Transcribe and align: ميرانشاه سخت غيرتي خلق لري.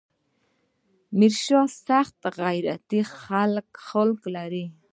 ميرانشاه 1.17 1.67
سخت 1.87 2.19
غيرتي 2.39 3.01
خلق 3.85 4.21
لري. 4.35 4.65